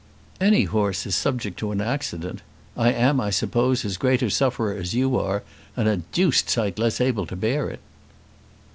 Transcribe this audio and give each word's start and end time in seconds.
"Any 0.39 0.63
horse 0.63 1.05
is 1.05 1.13
subject 1.13 1.59
to 1.59 1.71
an 1.71 1.79
accident. 1.79 2.41
I 2.75 2.91
am, 2.91 3.21
I 3.21 3.29
suppose, 3.29 3.85
as 3.85 3.97
great 3.97 4.23
a 4.23 4.31
sufferer 4.31 4.73
as 4.73 4.95
you 4.95 5.15
are, 5.15 5.43
and 5.77 5.87
a 5.87 5.97
deuced 5.97 6.49
sight 6.49 6.79
less 6.79 6.99
able 6.99 7.27
to 7.27 7.35
bear 7.35 7.69
it." 7.69 7.81